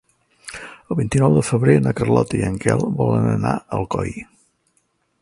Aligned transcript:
El 0.93 0.97
vint-i-nou 0.99 1.35
de 1.39 1.43
febrer 1.51 1.77
na 1.89 1.95
Carlota 2.01 2.39
i 2.39 2.43
en 2.49 2.57
Quel 2.65 2.85
volen 3.03 3.31
anar 3.37 3.55
a 3.59 3.63
Alcoi. 3.81 4.21